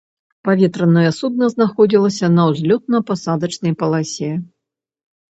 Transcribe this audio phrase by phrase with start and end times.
[0.47, 4.31] Паветранае судна знаходзілася на ўзлётна-пасадачнай паласе.